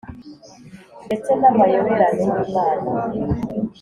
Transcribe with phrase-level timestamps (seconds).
[1.05, 2.87] ndetse n'amayoberane y'Imana.